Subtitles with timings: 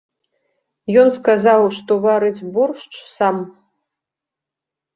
[1.01, 3.35] Ён сказаў, што варыць боршч сам.